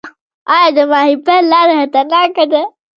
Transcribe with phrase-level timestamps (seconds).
[0.53, 2.61] آیا د ماهیپر لاره خطرناکه ده؟